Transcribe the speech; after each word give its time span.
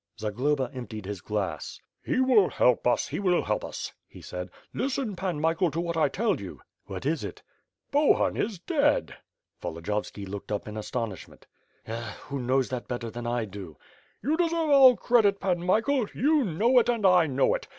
Zagloba 0.19 0.71
emptied 0.73 1.05
his 1.05 1.21
glass. 1.21 1.79
"He. 2.03 2.19
will 2.19 2.49
help 2.49 2.87
us, 2.87 3.09
He 3.09 3.19
will 3.19 3.43
help 3.43 3.63
us," 3.63 3.93
he 4.07 4.19
said, 4.19 4.49
"listen 4.73 5.15
Pan 5.15 5.39
Michael 5.39 5.69
to 5.69 5.79
what 5.79 5.95
I 5.95 6.09
tdl 6.09 6.39
you." 6.39 6.59
"What 6.87 7.05
is 7.05 7.23
it?" 7.23 7.43
"Bohun 7.91 8.35
is 8.35 8.57
dead." 8.57 9.17
Volodiyovski 9.61 10.27
looked 10.27 10.51
up 10.51 10.67
in 10.67 10.75
astonishment. 10.75 11.45
"Pshaw, 11.85 12.13
who 12.29 12.39
knows 12.39 12.69
that 12.69 12.87
better 12.87 13.11
than 13.11 13.27
I 13.27 13.45
do?" 13.45 13.77
"You 14.23 14.35
deserve 14.37 14.71
all 14.71 14.95
credit. 14.97 15.39
Pan 15.39 15.63
Michael; 15.63 16.07
you 16.15 16.43
know 16.45 16.79
it 16.79 16.89
and 16.89 17.05
I 17.05 17.27
know 17.27 17.53
it. 17.53 17.67